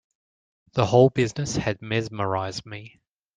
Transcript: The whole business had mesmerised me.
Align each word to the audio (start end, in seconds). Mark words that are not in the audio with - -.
The 0.73 0.87
whole 0.87 1.11
business 1.11 1.55
had 1.57 1.83
mesmerised 1.83 2.65
me. 2.65 2.99